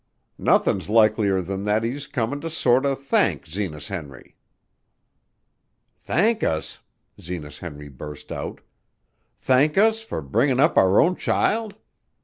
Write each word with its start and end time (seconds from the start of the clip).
"Nothin's 0.39 0.89
likelier 0.89 1.41
than 1.41 1.61
that 1.65 1.83
he's 1.83 2.07
comin' 2.07 2.41
to 2.41 2.49
sorter 2.49 2.95
thank 2.95 3.45
Zenas 3.45 3.89
Henry." 3.89 4.35
"Thank 5.95 6.43
us!" 6.43 6.79
Zenas 7.21 7.59
Henry 7.59 7.87
burst 7.87 8.31
out. 8.31 8.61
"Thank 9.37 9.77
us 9.77 10.01
for 10.01 10.23
bringin' 10.23 10.59
up 10.59 10.75
our 10.75 10.99
own 10.99 11.17
child! 11.17 11.75